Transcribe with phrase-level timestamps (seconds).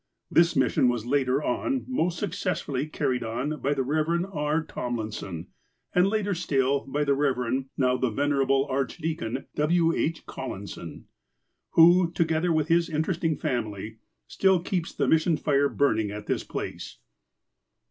[0.31, 4.25] This mission was, later on, most successfully car ried on by the Rev.
[4.33, 4.63] R.
[4.63, 5.49] Tomlinson,
[5.93, 7.65] and later still by the Rev.
[7.77, 9.93] (now the Venerable Archdeacon) W.
[9.93, 10.25] H.
[10.25, 11.03] Collison,
[11.73, 16.97] who, together with his interesting family, still keeps the missionary fire burning at this place.